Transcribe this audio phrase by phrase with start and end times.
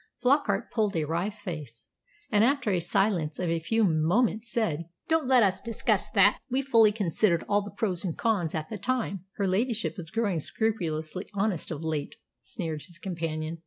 [0.19, 1.87] Flockart pulled a wry face,
[2.31, 6.39] and after a silence of a few moments said, "Don't let us discuss that.
[6.49, 10.39] We fully considered all the pros and cons, at the time." "Her ladyship is growing
[10.39, 13.59] scrupulously honest of late," sneered his companion.